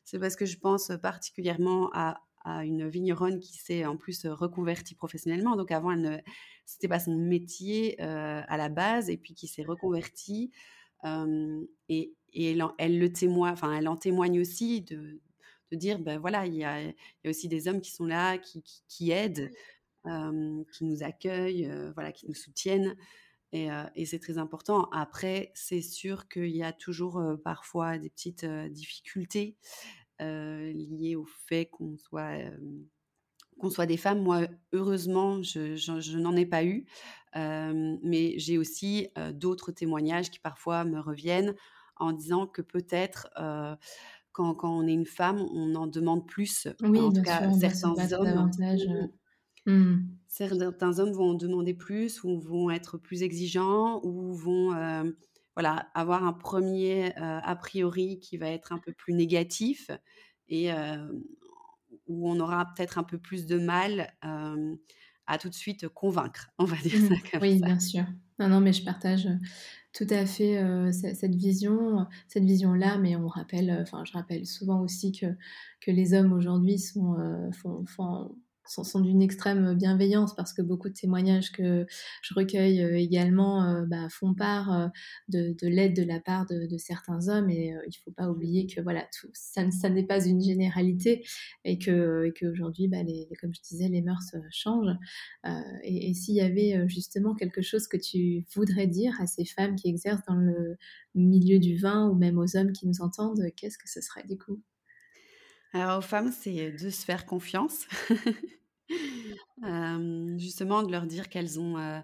[0.05, 4.95] c'est parce que je pense particulièrement à, à une vigneronne qui s'est en plus reconvertie
[4.95, 5.55] professionnellement.
[5.55, 6.17] Donc avant, elle ne,
[6.65, 10.51] c'était pas son métier à la base, et puis qui s'est reconvertie.
[11.89, 15.19] et, et elle, elle, le témoigne, enfin, elle en témoigne aussi de,
[15.71, 16.93] de dire, ben voilà, il y a, y
[17.25, 19.51] a, aussi des hommes qui sont là, qui, qui, aident,
[20.05, 22.95] qui nous accueillent, voilà, qui nous soutiennent.
[23.51, 24.89] Et, et c'est très important.
[24.91, 29.55] Après, c'est sûr qu'il y a toujours parfois des petites difficultés
[30.19, 32.51] liées au fait qu'on soit
[33.59, 34.21] qu'on soit des femmes.
[34.21, 36.85] Moi, heureusement, je, n'en ai pas eu,
[37.35, 41.55] mais j'ai aussi d'autres témoignages qui parfois me reviennent
[41.99, 43.29] en disant que peut-être
[44.31, 46.67] quand, on est une femme, on en demande plus.
[46.81, 48.49] Oui, en tout cas, certains hommes.
[48.57, 49.71] Mmh.
[49.71, 50.07] Mmh.
[50.27, 54.73] Certains hommes vont en demander plus ou vont être plus exigeants ou vont
[55.55, 59.91] voilà, avoir un premier a priori qui va être un peu plus négatif
[60.47, 60.71] et
[62.07, 64.13] où on aura peut-être un peu plus de mal
[65.29, 67.31] à tout de suite convaincre, on va dire ça mmh.
[67.31, 67.65] comme oui, ça.
[67.65, 68.05] bien sûr.
[68.39, 69.27] Non, non, mais je partage
[69.93, 70.61] tout à fait
[70.91, 75.25] cette vision, cette vision-là, mais on rappelle, enfin, je rappelle souvent aussi que,
[75.81, 77.17] que les hommes aujourd'hui sont,
[77.85, 78.35] font,
[78.69, 81.85] sont, d'une extrême bienveillance parce que beaucoup de témoignages que
[82.21, 84.91] je recueille également bah, font part
[85.27, 87.49] de, l'aide de la part de, certains hommes.
[87.49, 91.25] Et il ne faut pas oublier que voilà ça, n'est pas une généralité
[91.65, 92.99] et que qu'aujourd'hui bah,
[93.41, 94.95] comme je disais les mœurs changent.
[95.83, 99.75] Et, et s'il y avait justement quelque chose que tu voudrais dire à ces femmes
[99.75, 100.77] qui exercent dans le
[101.15, 104.37] milieu du vin ou même aux hommes qui nous entendent, qu'est-ce que ce serait du
[104.37, 104.61] coup?
[105.73, 107.85] Alors aux femmes, c'est de se faire confiance.
[110.37, 112.03] justement, de leur dire qu'elles ont,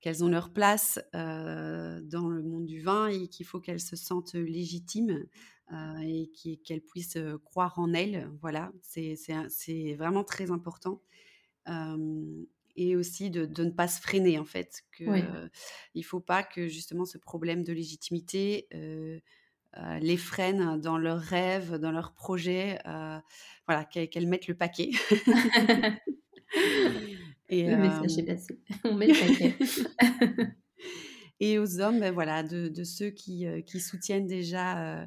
[0.00, 4.34] qu'elles ont leur place dans le monde du vin et qu'il faut qu'elles se sentent
[4.34, 5.24] légitimes
[6.02, 6.30] et
[6.64, 8.30] qu'elles puissent croire en elles.
[8.40, 11.00] Voilà, c'est, c'est, vraiment très important.
[12.76, 14.84] et aussi de, de, ne pas se freiner, en fait.
[14.92, 15.04] Que,
[15.94, 18.68] il ne faut pas que justement ce problème de légitimité
[19.78, 23.18] euh, les freinent dans leurs rêves, dans leurs projets, euh,
[23.66, 24.90] voilà, qu'elles mettent le paquet.
[27.48, 28.58] Et, le message est passé.
[28.84, 29.12] On met le
[31.40, 35.06] et aux hommes, ben voilà, de, ceux qui, euh, qui, soutiennent déjà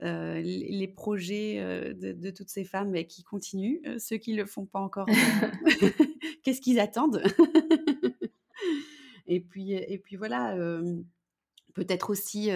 [0.00, 1.56] les, projets
[1.94, 3.80] de, toutes ces femmes et qui continuent.
[3.98, 5.06] ceux qui ne le font pas encore,
[6.42, 7.22] qu'est-ce qu'ils attendent?
[9.26, 10.56] Et, puis, et puis voilà,
[11.74, 12.50] peut-être aussi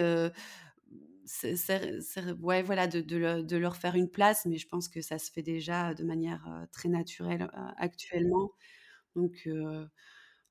[2.41, 5.41] ouais, voilà, de, de, leur faire une place, mais je pense que ça se fait
[5.41, 8.51] déjà de manière très naturelle actuellement.
[9.15, 9.47] Donc,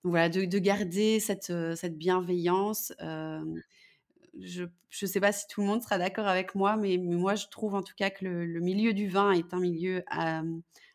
[0.02, 2.92] voilà, de, garder cette, cette bienveillance.
[2.98, 7.46] je ne sais pas si tout le monde sera d'accord avec moi, mais, moi, je
[7.48, 10.02] trouve en tout cas que le, milieu du vin est un milieu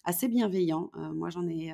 [0.03, 0.91] assez bienveillant.
[1.13, 1.73] moi, j'en ai,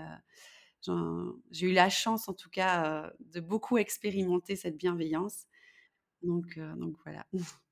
[1.52, 5.46] j'ai eu la chance, en tout cas, de beaucoup expérimenter cette bienveillance.
[6.24, 7.26] Donc, donc voilà.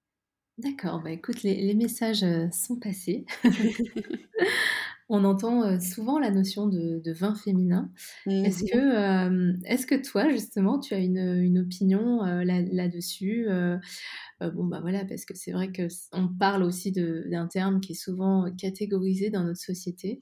[0.59, 3.25] D'accord, bah écoute, les, messages sont passés.
[5.11, 7.89] On entend souvent la notion de, vin féminin.
[8.25, 13.47] Mmh est-ce que, est que toi, justement, tu as une, opinion là, dessus
[14.41, 18.53] Bon, bah voilà, parce que c'est vrai qu'on parle aussi d'un terme qui est souvent
[18.55, 20.19] catégorisé dans notre société.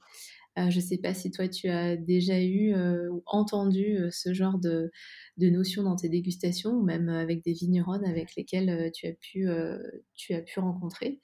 [0.70, 2.74] Je ne sais pas si toi, tu as déjà eu
[3.10, 4.90] ou entendu ce genre de,
[5.38, 9.12] de notions dans tes dégustations ou même avec des vignerons avec lesquels euh, tu as
[9.12, 9.78] pu, euh,
[10.14, 11.20] tu as pu rencontrer,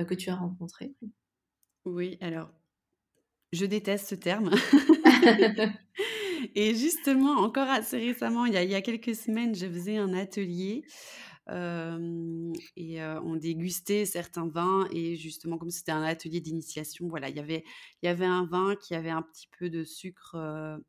[0.00, 0.94] euh, que tu as rencontré
[1.84, 2.50] Oui, alors,
[3.52, 4.50] je déteste ce terme.
[6.54, 9.96] Et justement, encore assez récemment, il y, a, il y a quelques semaines, je faisais
[9.96, 10.84] un atelier
[11.48, 17.40] et on dégustait certains vins et justement comme c'était un atelier d'initiation, voilà, il y
[17.40, 17.64] avait
[18.02, 20.36] il y avait un vin qui avait un petit peu de sucre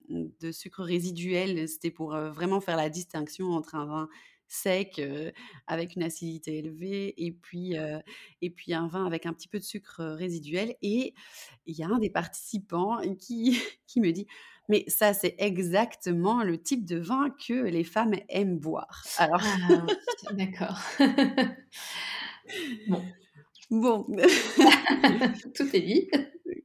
[0.10, 4.10] de sucre résiduel, c'était pour vraiment faire la distinction entre un vin
[4.50, 5.02] sec
[5.68, 7.76] avec une acidité élevée et puis
[8.42, 10.76] et puis un vin avec un petit peu de sucre résiduel.
[10.82, 11.14] Et
[11.66, 14.28] il y a un des participants qui qui me dit
[14.70, 19.04] mais ça, c'est exactement le type de vin que les femmes aiment boire.
[19.18, 19.86] Alors, ah,
[20.34, 20.80] d'accord.
[22.88, 23.04] bon.
[23.72, 24.06] Bon.
[25.56, 26.10] Tout est dit.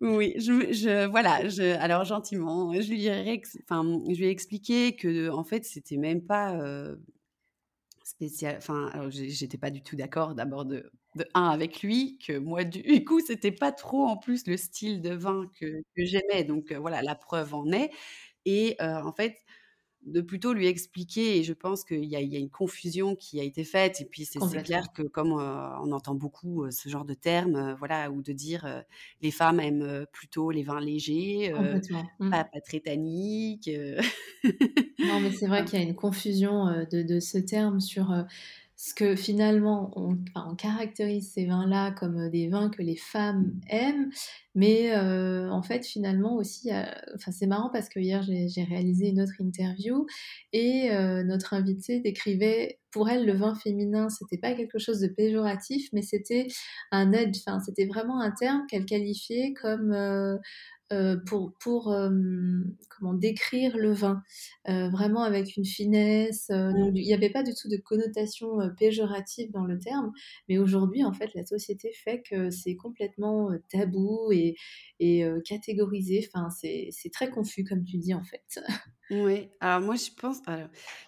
[0.00, 4.96] Oui, je, je voilà, je, alors gentiment, je lui, ai, enfin, je lui ai expliqué
[4.96, 6.96] que en fait, c'était même pas euh,
[8.04, 8.56] spécial.
[8.58, 12.64] Enfin, alors j'étais pas du tout d'accord d'abord de, de un avec lui, que moi
[12.64, 16.44] du coup c'était pas trop en plus le style de vin que, que j'aimais.
[16.44, 17.90] Donc voilà, la preuve en est.
[18.46, 19.36] Et en fait,
[20.06, 23.64] de plutôt lui expliquer, et je pense qu'il y, a une confusion qui a été
[23.64, 28.10] faite, et puis c'est clair que comme on entend beaucoup ce genre de termes, voilà,
[28.10, 28.84] ou de dire
[29.22, 31.52] les femmes aiment plutôt les vins légers,
[32.20, 32.30] mmh.
[32.30, 33.70] pas, très tanniques.
[34.44, 38.12] non, mais c'est vrai qu'il y a une confusion de, de, ce terme sur
[38.84, 40.18] ce que finalement on,
[40.56, 44.10] caractérise ces vins-là comme euh, des vins que les femmes aiment,
[44.54, 46.70] mais euh, en fait finalement aussi,
[47.14, 50.06] enfin c'est marrant parce que hier j'ai réalisé une autre interview
[50.52, 55.08] et euh, notre invitée décrivait pour elle le vin féminin c'était pas quelque chose de
[55.08, 56.48] péjoratif, mais c'était
[56.90, 59.94] un aide, enfin c'était vraiment un terme qu'elle qualifiait comme
[60.92, 62.10] euh, pour, pour euh,
[62.90, 64.22] comment décrire le vin,
[64.68, 66.50] euh, vraiment avec une finesse.
[66.50, 66.92] Mmh.
[66.94, 70.12] il n'y avait pas du tout de connotation péjorative dans le terme,
[70.48, 74.56] mais aujourd'hui, en fait, la société fait que c'est complètement tabou et,
[75.00, 76.28] et catégorisé.
[76.32, 78.60] Enfin, c'est très confus, comme tu dis, en fait.
[79.10, 80.38] Oui, alors moi je pense,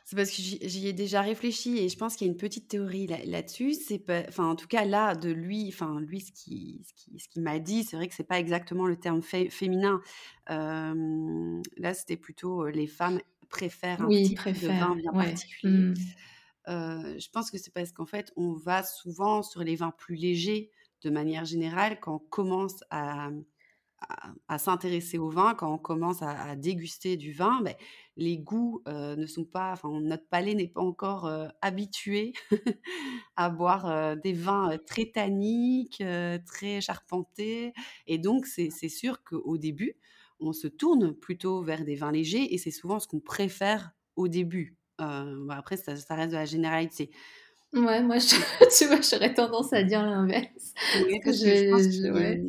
[0.04, 2.68] c'est parce que j'y ai déjà réfléchi et je pense qu'il y a une petite
[2.68, 3.72] théorie là-dessus.
[3.72, 6.82] c'est enfin en tout cas là de lui, enfin lui ce qui,
[7.16, 10.00] ce qui, m'a dit, c'est vrai que c'est pas exactement le terme féminin.
[10.48, 15.94] là c'était plutôt les femmes préfèrent un type de vin bien particulier.
[16.68, 17.18] Mmh.
[17.18, 20.70] je pense que c'est parce qu'en fait on va souvent sur les vins plus légers
[21.02, 23.30] de manière générale quand on commence à
[24.48, 27.74] à, s'intéresser au vin, quand on commence à, déguster du vin, ben,
[28.16, 31.30] les goûts ne sont pas, enfin, notre palais n'est pas encore
[31.62, 32.32] habitué
[33.36, 36.02] à boire des vins très tanniques,
[36.46, 37.72] très charpentés.
[38.06, 39.96] Et donc, c'est sûr qu'au début,
[40.40, 44.28] on se tourne plutôt vers des vins légers et c'est souvent ce qu'on préfère au
[44.28, 44.76] début.
[44.98, 47.10] après, ça, ça, reste de la généralité.
[47.72, 48.26] Ouais, moi, je,
[48.78, 50.74] tu vois, j'aurais tendance à dire l'inverse.
[51.06, 52.42] Oui, parce que je, pense je, ouais.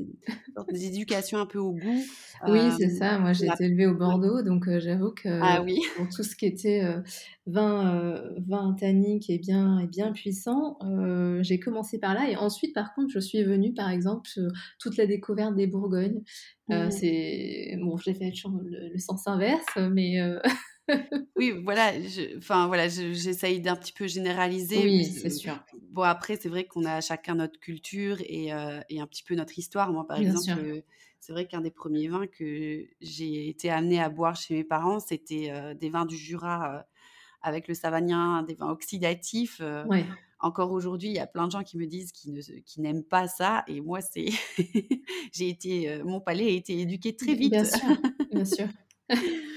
[0.72, 2.04] des éducations un peu au goût.
[2.48, 3.18] Oui, c'est euh, ça.
[3.18, 5.80] Moi, j'ai été élevée au Bordeaux, donc euh, j'avoue que ah, oui.
[5.96, 7.02] pour tout ce qui était euh,
[7.48, 10.78] vin, vin tannique et bien, et bien puissant,
[11.42, 12.30] j'ai commencé par là.
[12.30, 14.48] Et ensuite, par contre, je suis venue, par exemple, sur
[14.80, 16.22] toute la découverte des Bourgognes.
[16.70, 16.92] Mmh.
[16.92, 20.20] C'est bon, j'ai fait le, le, sens inverse, mais
[21.36, 21.92] oui, voilà,
[22.38, 24.84] enfin voilà, j'essaye d'un petit peu généraliser.
[24.84, 25.60] Oui, c'est sûr.
[25.92, 28.48] Bon, après, c'est vrai qu'on a chacun notre culture et,
[28.90, 29.92] et, un petit peu notre histoire.
[29.92, 30.84] Moi, par exemple,
[31.20, 35.00] c'est vrai qu'un des premiers vins que j'ai été amenée à boire chez mes parents,
[35.00, 36.86] c'était des vins du Jura
[37.42, 39.62] avec le savagnin, des vins oxydatifs.
[40.40, 43.28] Encore aujourd'hui, il y a plein de gens qui me disent qu'ils qui n'aiment pas
[43.28, 43.64] ça.
[43.68, 44.28] Et moi, c'est,
[45.34, 47.52] j'ai été, mon palais a été éduqué très vite.
[47.52, 47.98] Bien sûr,
[48.32, 48.68] bien sûr.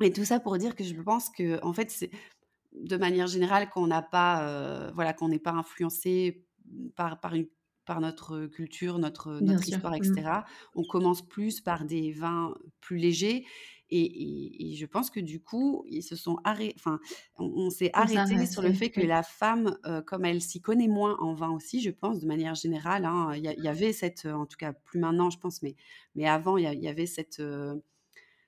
[0.00, 2.10] Et tout ça pour dire que je pense que, en fait, c'est
[2.72, 6.44] de manière générale qu'on n'a pas, euh, voilà, qu'on n'est pas influencé
[6.96, 7.46] par, par, une,
[7.84, 9.96] par notre culture, notre, notre histoire, mmh.
[9.96, 10.30] etc.
[10.74, 13.44] On commence plus par des vins plus légers.
[13.90, 16.98] Et, et, je pense que du coup, ils se sont arrêtés, enfin,
[17.36, 21.16] on, s'est arrêté sur le fait que la femme, euh, comme elle s'y connaît moins
[21.20, 24.56] en vin aussi, je pense, de manière générale, hein, il y, avait cette, en tout
[24.56, 25.76] cas plus maintenant, je pense, mais,
[26.16, 27.76] mais avant, il y, avait cette, euh,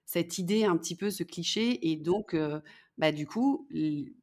[0.07, 1.91] cette idée, un petit peu ce cliché.
[1.91, 2.35] Et donc,
[2.97, 3.69] bah, du coup,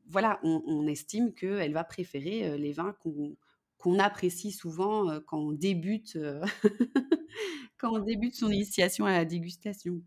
[0.08, 2.96] voilà, on, estime qu'elle va préférer les vins
[3.78, 6.18] qu'on apprécie souvent quand on débute
[7.78, 10.02] quand on débute son initiation à la dégustation.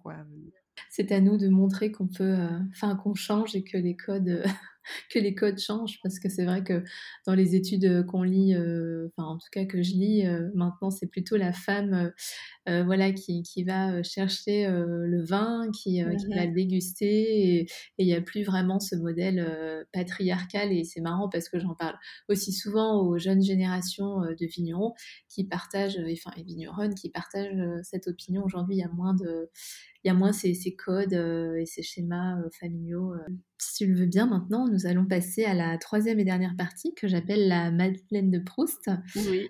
[0.90, 2.36] C'est à nous de montrer qu'on peut
[2.70, 4.42] enfin qu'on change et que les codes
[5.10, 6.82] que les codes changent parce que c'est vrai que
[7.26, 11.36] dans les études qu'on lit, enfin en tout cas que je lis maintenant, c'est plutôt
[11.36, 12.12] la femme
[12.66, 17.66] voilà qui, qui, va chercher le vin, qui, qui, va le déguster et
[17.98, 21.96] il n'y a plus vraiment ce modèle patriarcal et c'est marrant parce que j'en parle
[22.28, 24.94] aussi souvent aux jeunes générations de vignerons
[25.28, 28.42] qui partagent, enfin et vigneronnes qui partagent cette opinion.
[28.44, 29.50] Aujourd'hui, il y a moins de
[30.04, 33.14] il y a moins ces, ces codes et ces schémas familiaux.
[33.58, 36.94] Si tu le veux bien, maintenant, nous allons passer à la troisième et dernière partie
[36.94, 38.90] que j'appelle la Madeleine de Proust.
[39.16, 39.48] Oui.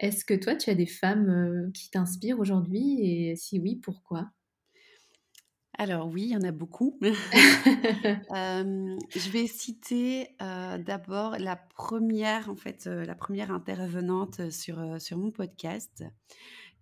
[0.00, 3.00] Est-ce que toi, tu as des femmes qui t'inspirent aujourd'hui?
[3.00, 4.30] Et si oui, pourquoi?
[5.78, 6.98] Alors oui, il y en a beaucoup.
[7.02, 7.14] je
[9.30, 16.04] vais citer d'abord la première, en fait, la première intervenante sur, sur mon podcast,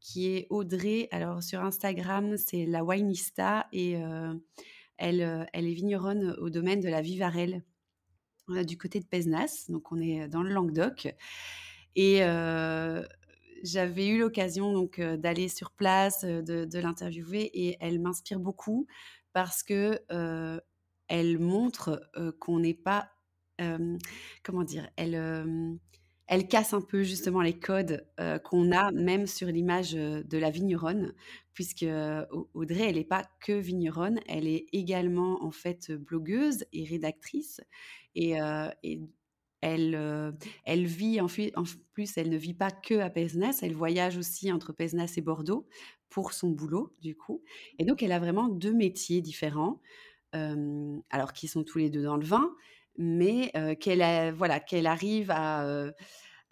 [0.00, 1.06] qui est Audrey.
[1.12, 4.02] Alors sur Instagram, c'est la Winista et
[4.98, 7.62] elle, elle est vigneronne au domaine de la Vivarelle,
[8.48, 11.14] du côté de Pesnas, donc on est dans le Languedoc.
[11.96, 12.20] Et
[13.62, 18.86] j'avais eu l'occasion donc d'aller sur place, de, l'interviewer, et elle m'inspire beaucoup
[19.32, 20.00] parce que
[21.08, 23.10] elle montre qu'on n'est pas,
[24.42, 25.78] comment dire, elle
[26.28, 28.06] elle casse un peu justement les codes
[28.44, 31.14] qu'on a même sur l'image de la vigneronne,
[31.54, 31.86] puisque
[32.54, 37.60] Audrey, elle n'est pas que vigneronne, elle est également en fait blogueuse et rédactrice.
[38.14, 38.34] Et,
[39.60, 44.16] elle, elle vit, en, en, plus, elle ne vit pas que à Pesnas, elle voyage
[44.16, 45.66] aussi entre Pesnas et Bordeaux
[46.10, 47.42] pour son boulot, du coup.
[47.78, 49.80] Et donc, elle a vraiment deux métiers différents,
[50.32, 52.54] alors qui sont tous les deux dans le vin,
[52.98, 55.64] mais qu'elle voilà, qu'elle arrive à,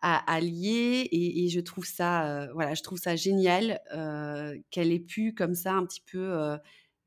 [0.00, 3.80] à, lier et, je trouve ça voilà je trouve ça génial
[4.70, 6.56] qu'elle ait pu comme ça un petit peu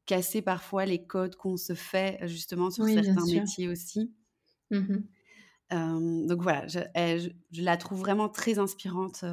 [0.06, 4.13] casser parfois les codes qu'on se fait justement sur certains métiers aussi.
[4.71, 4.97] Mmh
[5.71, 6.80] donc voilà je,
[7.52, 9.23] je, la trouve vraiment très inspirante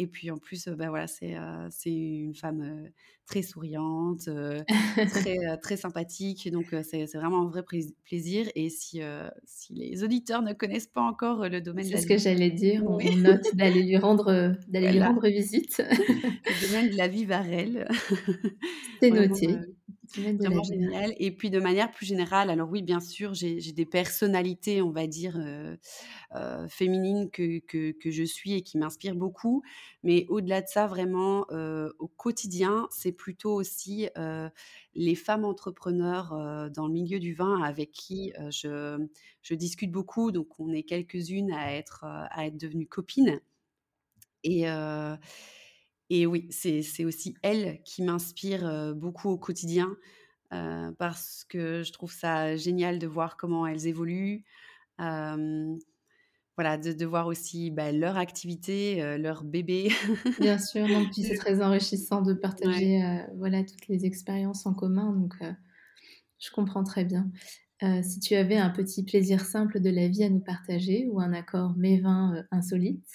[0.00, 1.36] et puis en plus, bah voilà, c'est
[1.70, 2.88] c'est une femme
[3.26, 4.28] très souriante,
[5.10, 6.50] très, très sympathique.
[6.50, 7.62] Donc c'est vraiment un vrai
[8.04, 8.46] plaisir.
[8.54, 9.02] Et si,
[9.44, 12.82] si les auditeurs ne connaissent pas encore le domaine C'est ce que j'allais dire.
[12.86, 15.82] On note d'aller lui, rendre, d'aller lui rendre visite.
[15.86, 17.86] le domaine de la vie Varel.
[19.00, 19.48] C'est noté.
[20.16, 21.14] Vraiment génial.
[21.18, 25.06] Et puis de manière plus générale, alors oui, bien sûr, j'ai des personnalités, on va
[25.06, 25.38] dire,
[26.68, 29.62] féminines que, que, que, je suis et qui m'inspirent beaucoup.
[30.02, 31.46] Mais au-delà de ça, vraiment,
[31.98, 34.08] au quotidien, c'est plutôt aussi
[34.94, 38.98] les femmes entrepreneurs dans le milieu du vin avec qui je,
[39.42, 40.32] je, discute beaucoup.
[40.32, 43.40] Donc, on est quelques-unes à être, à être devenues copines.
[44.42, 44.66] Et,
[46.10, 49.96] et oui, c'est aussi elle qui m'inspire beaucoup au quotidien
[50.50, 54.44] parce que je trouve ça génial de voir comment elles évoluent.
[54.98, 59.92] voilà, de, voir aussi bah, leur activité, leur bébé.
[60.40, 63.00] Bien sûr, donc puis c'est très enrichissant de partager
[63.36, 65.12] voilà, toutes les expériences en commun.
[65.12, 65.36] Donc,
[66.40, 67.30] je comprends très bien.
[68.02, 71.32] si tu avais un petit plaisir simple de la vie à nous partager ou un
[71.32, 73.06] accord mévin insolite?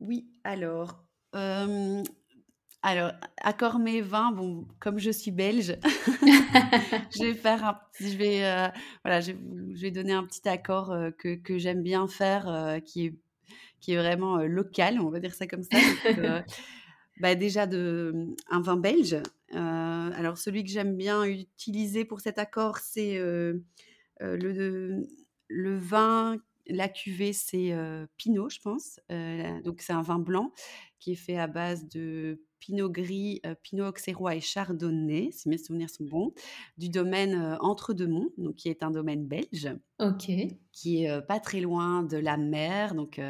[0.00, 1.04] Oui, alors,
[2.82, 5.76] alors, accord mes vins, bon, comme je suis belge,
[7.14, 8.68] je vais faire un, je vais, euh,
[9.04, 13.06] voilà, je, vais donner un petit accord euh, que, que j'aime bien faire, euh, qui
[13.06, 13.14] est,
[13.80, 15.76] qui est vraiment local, on va dire ça comme ça.
[17.20, 19.18] bah déjà de un vin belge.
[19.52, 23.62] alors celui que j'aime bien utiliser pour cet accord, c'est le,
[25.48, 27.74] le vin la cuvée, c'est
[28.16, 29.00] Pinot, je pense.
[29.64, 30.52] donc, c'est un vin blanc
[31.00, 35.90] qui est fait à base de Pinot gris, Pinot auxerrois et Chardonnay, si mes souvenirs
[35.90, 36.32] sont bons,
[36.76, 39.74] du domaine Entre-deux-Monts, donc qui est un domaine belge.
[39.98, 40.30] Ok.
[40.72, 43.20] Qui est pas très loin de la mer, donc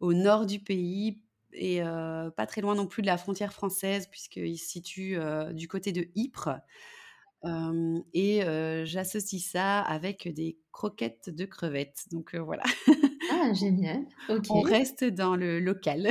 [0.00, 1.22] au nord du pays,
[1.52, 5.16] et pas très loin non plus de la frontière française, puisqu'il se situe
[5.52, 6.60] du côté de Ypres
[8.12, 8.40] et
[8.84, 12.06] j'associe ça avec des croquettes de crevettes.
[12.10, 12.64] Donc voilà.
[13.40, 14.04] Ah, génial.
[14.50, 16.08] On reste dans le local.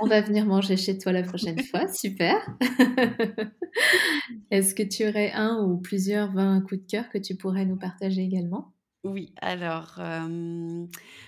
[0.00, 1.86] On va venir manger chez toi la prochaine fois.
[1.92, 2.36] Super.
[4.50, 7.76] Est-ce que tu aurais un ou plusieurs vins coup de cœur que tu pourrais nous
[7.76, 8.72] partager également?
[9.04, 9.98] Oui, alors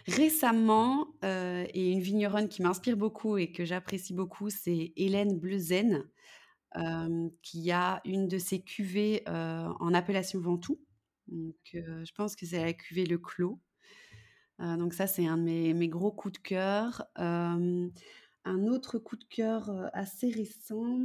[0.06, 6.04] récemment, et une vigneronne qui m'inspire beaucoup et que j'apprécie beaucoup, c'est Hélène Bleuzen
[7.42, 10.80] qui a une de ses cuvées en appellation Ventoux.
[11.28, 13.58] Donc, je pense que c'est la cuvée Le Clos.
[14.62, 17.04] Donc ça, c'est un de mes, gros coups de cœur.
[17.16, 20.98] un autre coup de cœur assez récent,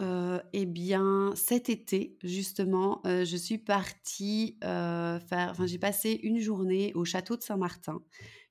[0.00, 5.54] eh bien, cet été, justement, je suis partie faire.
[5.66, 8.02] J'ai passé une journée au château de Saint-Martin,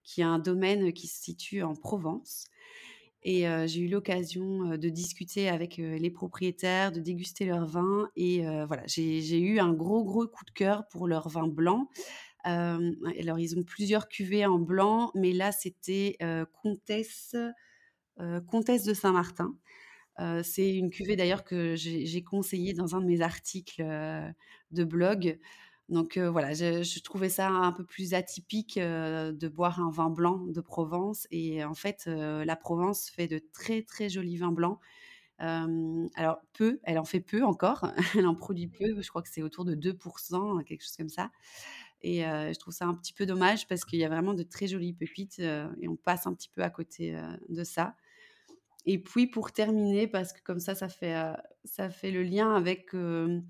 [0.04, 2.46] qui est un domaine qui se situe en Provence.
[3.26, 8.10] Et j'ai eu l'occasion de discuter avec les propriétaires, de déguster leur vin.
[8.18, 11.90] Et voilà, j'ai eu un gros, gros coup de cœur pour leur vin blanc.
[12.44, 16.18] Alors, ils ont plusieurs cuvées en blanc, mais là, c'était
[16.62, 17.36] Comtesse,
[18.48, 19.56] Comtesse de Saint-Martin.
[20.44, 23.84] c'est une cuvée d'ailleurs que j'ai conseillée dans un de mes articles
[24.72, 25.40] de blog.
[25.90, 30.62] Donc voilà, je, trouvais ça un peu plus atypique de boire un vin blanc de
[30.62, 31.28] Provence.
[31.32, 34.80] Et en fait, la Provence fait de très très jolis vins blancs.
[35.40, 39.44] alors peu, elle en fait peu encore, elle en produit peu, je crois que c'est
[39.44, 41.32] autour de 2%, quelque chose comme ça.
[42.04, 44.68] Et je trouve ça un petit peu dommage parce qu'il y a vraiment de très
[44.68, 47.96] jolies pépites et on passe un petit peu à côté de ça.
[48.86, 51.16] Et puis pour terminer, parce que comme ça, ça fait,
[51.64, 53.42] ça fait le lien avec le,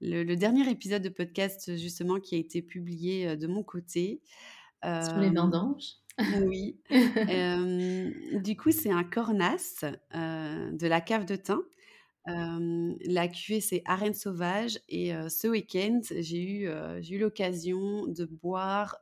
[0.00, 4.22] dernier épisode de podcast justement qui a été publié de mon côté.
[4.84, 5.96] Sur les vendanges
[6.46, 6.78] Oui.
[6.90, 9.84] du coup, c'est un cornas
[10.14, 11.62] de la cave de thym.
[12.28, 14.78] La cuvée, c'est Arène Sauvage.
[14.88, 16.70] Et ce week-end, j'ai eu,
[17.10, 18.98] eu l'occasion de boire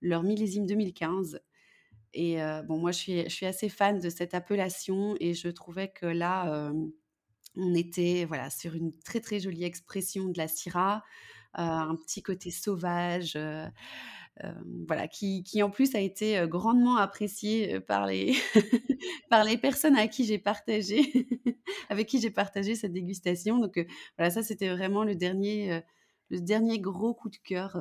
[0.00, 1.40] leur millésime 2015.
[2.14, 5.88] Et bon, moi, je suis, je suis assez fan de cette appellation et je trouvais
[5.88, 6.72] que là,
[7.56, 11.04] on était voilà sur une très très jolie expression de la Syrah,
[11.54, 13.38] un petit côté sauvage,
[14.86, 18.34] voilà qui, en plus a été grandement apprécié par les
[19.30, 21.28] par les personnes à qui j'ai partagé
[21.88, 23.58] avec qui j'ai partagé cette dégustation.
[23.58, 23.84] Donc
[24.16, 25.82] voilà ça c'était vraiment le dernier
[26.30, 27.76] le dernier gros coup de cœur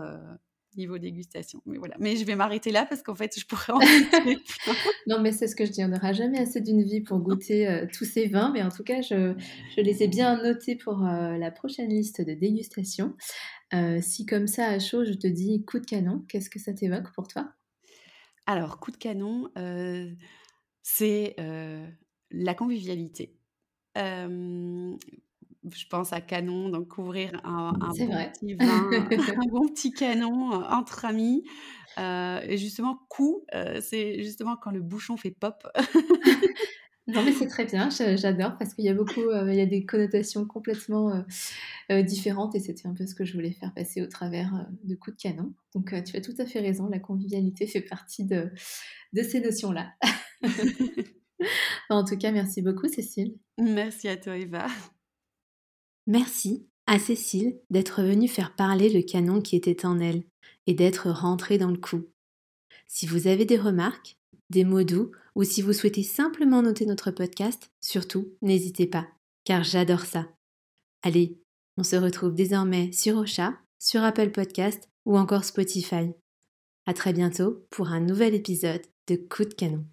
[0.75, 1.61] niveau dégustation.
[1.65, 1.95] Mais voilà.
[1.99, 3.79] Mais je vais m'arrêter là parce qu'en fait, je pourrais en
[5.07, 5.83] Non, mais c'est ce que je dis.
[5.83, 8.51] On n'aura jamais assez d'une vie pour goûter euh, tous ces vins.
[8.53, 9.33] Mais en tout cas, je,
[9.75, 13.15] je les ai bien notés pour euh, la prochaine liste de dégustation.
[13.73, 16.73] Euh, si comme ça, à chaud, je te dis coup de canon, qu'est-ce que ça
[16.73, 17.51] t'évoque pour toi?
[18.45, 19.49] Alors, coup de canon,
[20.81, 21.35] c'est
[22.31, 23.35] la convivialité
[25.71, 30.65] je pense à canon, donc ouvrir un, bon petit vin, un bon petit canon euh,
[30.69, 31.43] entre amis.
[31.97, 35.67] Euh, et justement, coup, euh, c'est justement quand le bouchon fait pop.
[37.07, 39.85] non, mais c'est très bien, j'adore parce qu'il y a beaucoup, il y a des
[39.85, 41.23] connotations complètement
[41.89, 45.11] différentes et c'était un peu ce que je voulais faire passer au travers de coup
[45.11, 45.53] de canon.
[45.73, 48.51] Donc, tu as tout à fait raison, la convivialité fait partie de,
[49.13, 49.93] de ces notions-là.
[51.89, 53.37] en tout cas, merci beaucoup, Cécile.
[53.57, 54.67] Merci à toi, Eva.
[56.07, 60.23] Merci à Cécile d'être venue faire parler le canon qui était en elle
[60.65, 62.05] et d'être rentrée dans le coup.
[62.87, 64.17] Si vous avez des remarques,
[64.49, 69.07] des mots doux, ou si vous souhaitez simplement noter notre podcast, surtout, n'hésitez pas,
[69.43, 70.27] car j'adore ça.
[71.03, 71.37] Allez,
[71.75, 76.11] on se retrouve désormais sur Ocha, sur Apple Podcast ou encore Spotify.
[76.85, 79.85] À très bientôt pour un nouvel épisode de Coup de canon.